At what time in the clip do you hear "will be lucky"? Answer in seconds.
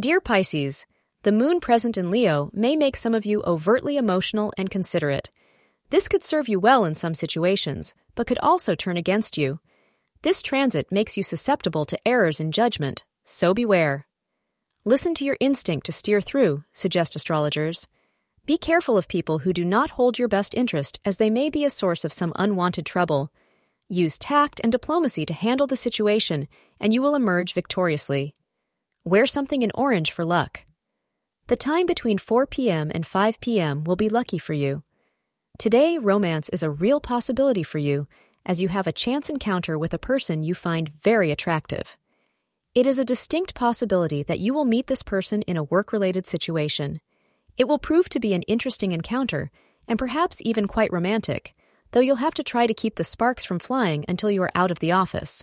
33.82-34.38